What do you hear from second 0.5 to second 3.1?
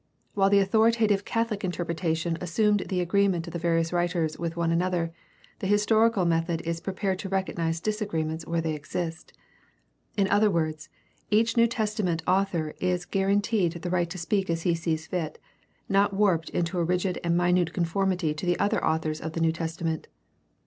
authoritative Catholic interpretation assumed the